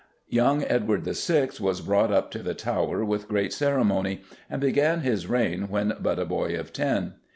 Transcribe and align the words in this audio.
Young 0.29 0.63
Edward 0.63 1.03
VI. 1.05 1.49
was 1.59 1.79
brought 1.81 2.11
up 2.11 2.31
to 2.31 2.39
the 2.41 2.55
Tower 2.55 3.05
with 3.05 3.27
great 3.27 3.53
ceremony, 3.53 4.23
and 4.49 4.59
began 4.59 5.01
his 5.01 5.27
reign 5.27 5.67
when 5.69 5.93
but 5.99 6.17
a 6.17 6.25
boy 6.25 6.59
of 6.59 6.73
ten. 6.73 7.13